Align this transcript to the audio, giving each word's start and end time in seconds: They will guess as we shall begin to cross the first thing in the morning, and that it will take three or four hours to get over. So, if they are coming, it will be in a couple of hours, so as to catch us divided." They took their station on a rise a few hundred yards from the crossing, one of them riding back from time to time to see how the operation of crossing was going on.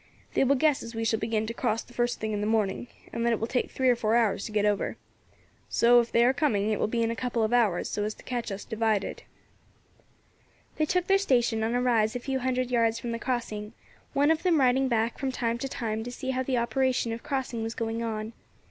They 0.33 0.43
will 0.43 0.55
guess 0.55 0.81
as 0.81 0.95
we 0.95 1.05
shall 1.05 1.19
begin 1.19 1.45
to 1.45 1.53
cross 1.53 1.83
the 1.83 1.93
first 1.93 2.19
thing 2.19 2.31
in 2.31 2.41
the 2.41 2.47
morning, 2.47 2.87
and 3.13 3.23
that 3.23 3.33
it 3.33 3.39
will 3.39 3.45
take 3.45 3.69
three 3.69 3.87
or 3.87 3.95
four 3.95 4.15
hours 4.15 4.45
to 4.45 4.51
get 4.51 4.65
over. 4.65 4.97
So, 5.69 5.99
if 5.99 6.11
they 6.11 6.25
are 6.25 6.33
coming, 6.33 6.71
it 6.71 6.79
will 6.79 6.87
be 6.87 7.03
in 7.03 7.11
a 7.11 7.15
couple 7.15 7.43
of 7.43 7.53
hours, 7.53 7.87
so 7.87 8.03
as 8.03 8.15
to 8.15 8.23
catch 8.23 8.51
us 8.51 8.65
divided." 8.65 9.21
They 10.77 10.87
took 10.87 11.05
their 11.05 11.19
station 11.19 11.61
on 11.61 11.75
a 11.75 11.81
rise 11.83 12.15
a 12.15 12.19
few 12.19 12.39
hundred 12.39 12.71
yards 12.71 12.97
from 12.97 13.11
the 13.11 13.19
crossing, 13.19 13.73
one 14.13 14.31
of 14.31 14.41
them 14.41 14.59
riding 14.59 14.87
back 14.87 15.19
from 15.19 15.31
time 15.31 15.59
to 15.59 15.69
time 15.69 16.03
to 16.03 16.11
see 16.11 16.31
how 16.31 16.41
the 16.41 16.57
operation 16.57 17.13
of 17.13 17.21
crossing 17.21 17.61
was 17.61 17.75
going 17.75 18.01
on. 18.01 18.33